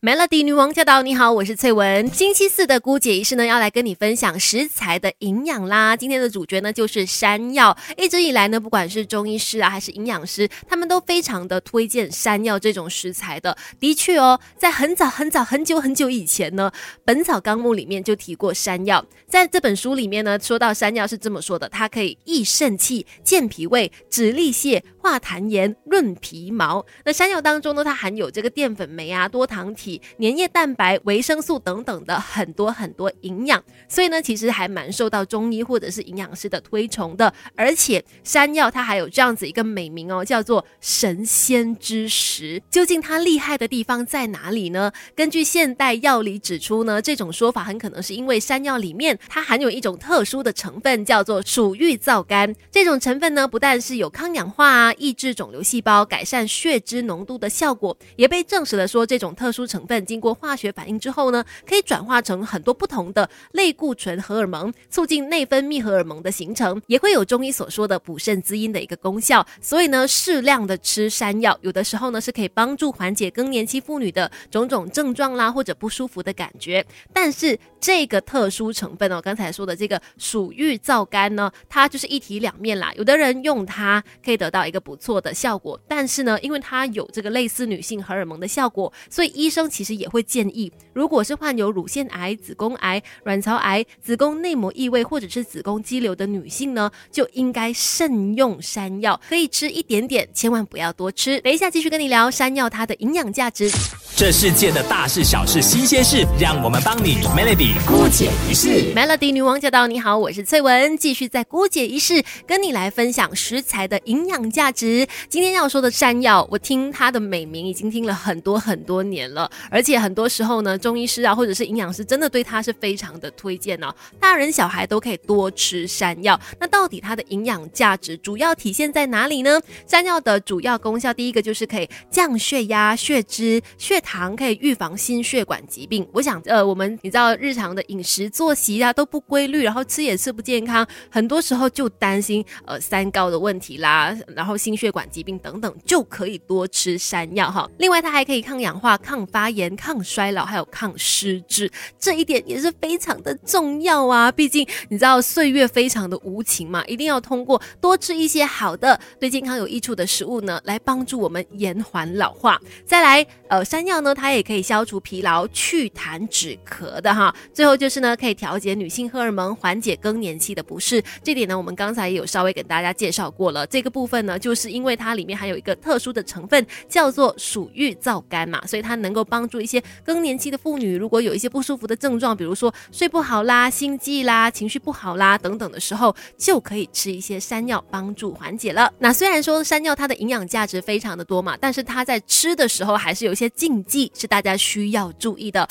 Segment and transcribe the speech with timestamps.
[0.00, 1.02] Melody 女王驾到！
[1.02, 2.06] 你好，我是翠文。
[2.14, 5.96] 星期四的姑姐仪式呢，要来跟你分享食材的营养啦。
[5.96, 7.76] 今天的主角呢，就是山药。
[7.96, 13.58] 一直以来呢，不管是中医师啊，还是营养师，他们都非常的推荐山药这种食材的。
[13.80, 16.70] 的确哦，在很早很早很久很久以前呢，
[17.04, 19.04] 《本草纲目》里面就提过山药。
[19.26, 26.86] 在这本书里面呢，说到山药是这么说的：它可以益肾气、健脾胃、止痢泻、化痰炎、润皮毛。
[27.04, 29.87] 那山药当中呢，它含有这个淀粉酶啊、多糖体。
[30.20, 37.32] 粘液蛋白、维生素等等的很多很多营养，所以呢，其实还蛮受到中医或者是营养师的推崇的。
[37.56, 42.62] 而且山药它还有这样子一个美名哦，叫做神仙之食。
[42.70, 44.92] 究竟它厉害的地方在哪里呢？
[45.14, 52.54] 根据现代药理指出呢，这种说法很可能是因为山药里面它含有一种特殊的成分，叫做鼠玉皂苷。
[52.70, 59.77] 这种成分呢，不但是有抗氧化啊、抑制肿瘤细胞、改善血脂浓度的效果，也被证实了说这种特殊成。
[59.78, 69.46] 成分经过化学反应之后呢，可以转化成很多不同的类固醇荷尔蒙，促进内分泌荷尔蒙的形成，也会有中医所说的补肾滋阴的一个功效。
[69.60, 76.84] 所以呢，适量的吃山药，有的时候呢是可以帮助缓解更年期妇女的种种症状啦，或者不舒服的感觉。
[77.12, 82.92] 但是这个特殊成分哦，刚才说的这个鼠玉皂苷呢，它就是一体两面啦。
[82.96, 89.67] 有的人用它可以得到一个不错的效果，但是呢，因为它有这个类似女性荷尔蒙的效果，所以医生。
[89.68, 101.40] 其实也会建议，如果是患有乳腺癌、子宫癌、卵巢癌、子宫内膜异位或者是子宫肌瘤的女性呢，就应该慎用山药，可以吃一点点，千万不要多吃。
[101.40, 103.70] 等一下继续跟你聊山药它的营养价值。
[104.18, 108.92] 这世界的大事小事新鲜事，让我们帮你 Melody 姑姐一事。
[108.92, 109.86] Melody 女王驾到！
[109.86, 115.06] 你好，我是翠文，继续在姑姐一事跟你来分享食材的营养价值。
[115.28, 119.48] 今天要说的山药，我听它的美名已经听了很多很多年了。
[119.70, 123.94] 而且很多时候呢，中医师啊，或者是营养师，真的对它是非常的推荐哦。
[124.18, 126.36] 大人小孩都可以多吃山药。
[126.58, 129.60] 那到底它的营养价值主要体现在哪里呢？
[129.86, 136.08] 山药的主要功效，第一个就是可以降血压、血脂、血糖，糖可以预防心血管疾病。
[136.14, 147.68] 我想，呃，我们你知道日常的饮食作息啊都不规律，然后吃也吃不健康，很多时候就担心呃三高的问题啦，然后心血管疾病等等，就可以多吃山药哈。
[147.76, 149.48] 另外，它还可以抗氧化、抗发。
[149.58, 154.30] 炎、抗衰老，还有抗失智，这一点也是非常的重要啊！
[154.30, 162.60] 毕竟你知道岁月非常的无情嘛，一定要通过多吃一些好的、对健康有益处的食物呢，来帮助我们延缓老化。
[162.86, 167.34] 再来，呃，山药呢，它也可以消除疲劳、祛痰止咳的哈。
[167.54, 171.02] 最后就是呢，可以调节女性荷尔蒙，缓解更年期的不适。
[171.24, 173.66] 这点呢，我们刚才也有稍微给大家介绍过了。
[173.66, 179.38] 这个部分呢，就是因为它里面含有一个特殊的成分，叫做鼠玉皂苷嘛，所以它能够帮。
[179.38, 188.92] 帮助一些更年期的妇女，如果有一些不舒服的症状，比如说睡不好啦、心悸啦、情绪不好啦等等的时候，就可以吃一些山药帮助缓解了。
[188.98, 195.66] 那虽然说山药它的营养价值非常的多嘛，但是它在吃的时候还是有一些禁忌是大家需要注意的。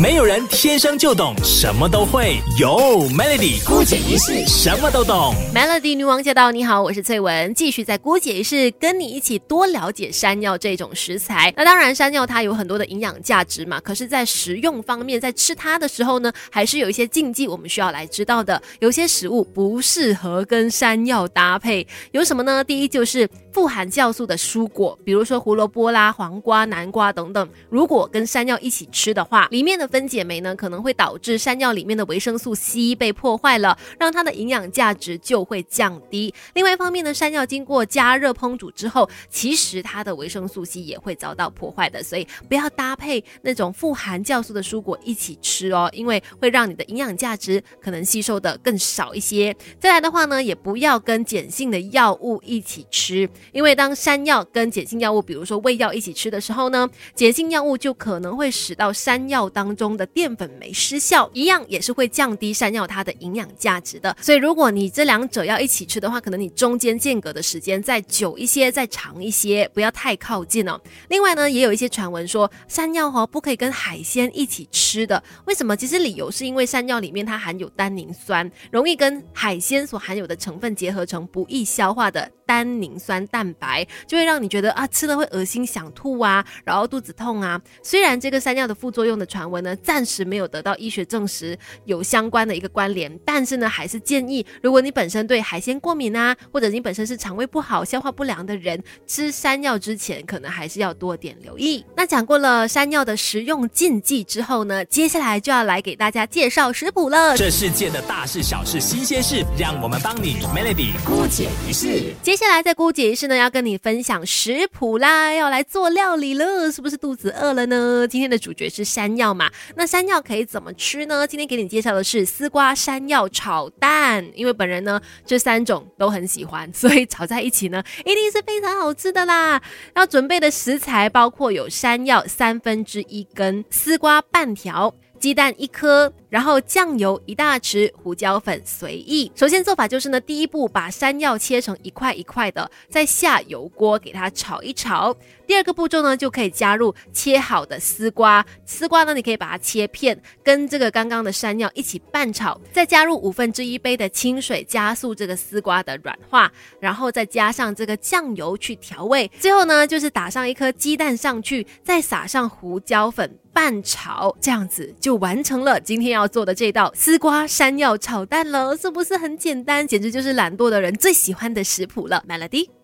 [0.00, 2.68] 没有人天生就懂什么都会，有
[3.08, 5.34] Melody 姑姐一世什么都懂。
[5.52, 6.52] Melody 女王驾到！
[6.52, 11.52] 你好，我是翠文，继续在姑姐一世跟你一起多了解山药这种食材。
[11.56, 18.62] 那当然，山药它有很多的营养价值嘛，可是，在食用方面，在吃它的时候呢，还是有一些禁忌我们需要来知道的。
[18.78, 22.62] 有些食物不适合跟山药搭配，有什么呢？
[22.62, 36.32] 第一就是富含酵素的蔬果，比如说胡萝卜啦、黄瓜、南瓜等等，如果跟山药一起吃的话，里面的分解酶呢，可能会导致山药里面的维生素 C 被破坏了，让它的营养价值就会降低。
[36.54, 49.52] 另外一方面呢，山药经过加热烹煮之后，其实它的维生素 C 也会遭到破坏的，所以不要搭配那种富含酵素的蔬果一起吃哦，因为会让你的营养价值可能吸收的更少一些。
[49.80, 56.86] 再来的话呢，也不要跟碱性的药物一起吃，因为当山药跟碱性药物，比如说胃药一起吃的时候呢，
[57.16, 59.68] 碱性药物就可能会使到山药当。
[59.78, 64.16] 中的淀粉酶失效，一样也是会降低山药它的营养价值的。
[64.20, 70.80] 所以如果你这两者要一起吃的话，可能你中间间隔的时间再久一些，再长一些，不要太靠近哦。
[71.08, 75.22] 另外呢，也有一些传闻说山药哦不可以跟海鲜一起吃的。
[75.44, 75.76] 为什么？
[75.76, 82.28] 其实理由是因为山药里面它含有单宁酸，容易跟海鲜所含有的成分结合成不易消化的。
[82.48, 87.60] 单宁酸蛋白，就会让你觉得啊吃了会恶心想吐啊，然后肚子痛啊。
[87.82, 101.84] 虽然这个山药的副作用的传闻呢，暂时没有得到医学证实有相关的一个关联，但是呢，还是建议如果你本身对海鲜过敏啊，或者你本身是肠胃不好、消化不良的人，吃山药之前可能还是要多点留意。
[101.94, 107.36] 那讲过了山药的食用禁忌之后呢，接下来就要来给大家介绍食谱了。
[107.36, 112.14] 这世界的大事小事新鲜事，让我们帮你 Melody 姑解一世。
[112.22, 118.06] 接接下来在姑姐一世呢，要跟你分享食谱啦，要来做料理了，是不是肚子饿了呢？
[118.08, 121.26] 今天的主角是山药嘛，那山药可以怎么吃呢？
[121.26, 129.60] 今天给你介绍的是丝瓜山药炒蛋，因为本人呢这三种都很喜欢，所以炒在一起呢， 一定是非常好吃的啦。
[129.96, 134.94] 要准备的食材包括有山药三分之一根，丝瓜半条。
[135.18, 139.30] 鸡蛋一颗，然后酱油一大匙，胡椒粉随意。
[139.34, 145.16] 首先做法就是呢，第一步把山药切成一块一块的，再下油锅给它炒一炒。
[145.46, 159.30] 第二个步骤呢，就可以加入切好的丝瓜，丝瓜呢你可以把它切片，跟这个刚刚的山药一起拌炒，再加入五分之一杯的清水，加速这个丝瓜的软化，然后再加上这个酱油去调味。
[159.40, 163.38] 最后呢，就是打上一颗鸡蛋上去，再撒上胡椒粉。
[163.50, 169.86] 拌炒，这样子就完成了今天要做的这道丝瓜山药炒蛋了，是不是很简单？
[169.86, 172.77] 简直就是懒惰的人最喜欢的食谱了，Melody。